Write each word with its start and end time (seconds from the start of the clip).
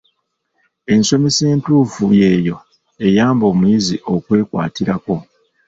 Ensomesa 0.93 1.43
entuufu 1.53 2.03
y'eyo 2.19 2.55
eyamba 3.07 3.43
omuyizi 3.51 3.95
okwekwatirako. 4.13 5.15